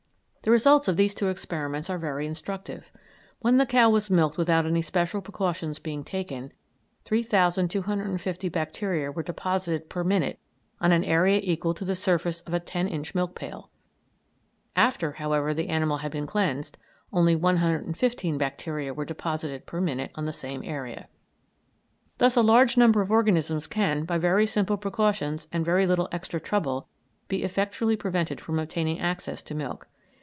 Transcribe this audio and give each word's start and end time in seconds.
The 0.43 0.49
results 0.49 0.87
of 0.87 0.97
these 0.97 1.13
two 1.13 1.29
experiments 1.29 1.87
are 1.87 1.99
very 1.99 2.25
instructive. 2.25 2.91
When 3.41 3.57
the 3.57 3.65
cow 3.67 3.91
was 3.91 4.09
milked 4.09 4.39
without 4.39 4.65
any 4.65 4.81
special 4.81 5.21
precautions 5.21 5.77
being 5.77 6.03
taken, 6.03 6.51
3,250 7.05 8.49
bacteria 8.49 9.11
were 9.11 9.21
deposited 9.21 9.87
per 9.87 10.03
minute 10.03 10.39
on 10.79 10.91
an 10.91 11.03
area 11.03 11.39
equal 11.43 11.75
to 11.75 11.85
the 11.85 11.95
surface 11.95 12.41
of 12.41 12.55
a 12.55 12.59
ten 12.59 12.87
inch 12.87 13.13
milk 13.13 13.35
pail; 13.35 13.69
after, 14.75 15.11
however, 15.11 15.53
the 15.53 15.69
animal 15.69 15.97
had 15.97 16.11
been 16.11 16.25
cleansed, 16.25 16.75
only 17.13 17.35
115 17.35 18.39
bacteria 18.39 18.95
were 18.95 19.05
deposited 19.05 19.67
per 19.67 19.79
minute 19.79 20.09
on 20.15 20.25
the 20.25 20.33
same 20.33 20.63
area. 20.63 21.07
Thus 22.17 22.35
a 22.35 22.41
large 22.41 22.77
number 22.77 23.01
of 23.01 23.11
organisms 23.11 23.67
can, 23.67 24.05
by 24.05 24.17
very 24.17 24.47
simple 24.47 24.77
precautions 24.77 25.47
and 25.51 25.63
very 25.63 25.85
little 25.85 26.09
extra 26.11 26.39
trouble, 26.39 26.87
be 27.27 27.43
effectually 27.43 27.95
prevented 27.95 28.41
from 28.41 28.57
obtaining 28.57 28.99
access 28.99 29.43
to 29.43 29.53
milk. 29.53 29.87